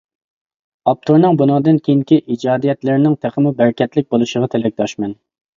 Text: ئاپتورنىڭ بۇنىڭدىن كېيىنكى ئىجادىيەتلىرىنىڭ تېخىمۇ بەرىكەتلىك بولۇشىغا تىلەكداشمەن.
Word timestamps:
ئاپتورنىڭ 0.91 1.37
بۇنىڭدىن 1.41 1.77
كېيىنكى 1.89 2.19
ئىجادىيەتلىرىنىڭ 2.37 3.19
تېخىمۇ 3.27 3.55
بەرىكەتلىك 3.61 4.09
بولۇشىغا 4.17 4.53
تىلەكداشمەن. 4.57 5.17